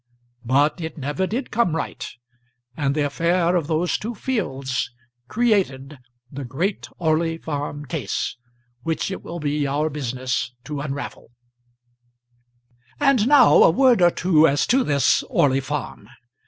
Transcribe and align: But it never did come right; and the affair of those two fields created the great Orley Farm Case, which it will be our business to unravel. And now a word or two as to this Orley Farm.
But 0.43 0.81
it 0.81 0.97
never 0.97 1.27
did 1.27 1.51
come 1.51 1.75
right; 1.75 2.03
and 2.75 2.95
the 2.95 3.05
affair 3.05 3.55
of 3.55 3.67
those 3.67 3.99
two 3.99 4.15
fields 4.15 4.89
created 5.27 5.99
the 6.31 6.43
great 6.43 6.87
Orley 6.97 7.37
Farm 7.37 7.85
Case, 7.85 8.35
which 8.81 9.11
it 9.11 9.21
will 9.21 9.39
be 9.39 9.67
our 9.67 9.91
business 9.91 10.55
to 10.63 10.81
unravel. 10.81 11.27
And 12.99 13.27
now 13.27 13.61
a 13.61 13.69
word 13.69 14.01
or 14.01 14.09
two 14.09 14.47
as 14.47 14.65
to 14.65 14.83
this 14.83 15.21
Orley 15.29 15.59
Farm. 15.61 16.09